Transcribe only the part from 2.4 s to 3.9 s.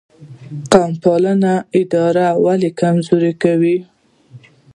ولې کمزورې کوي؟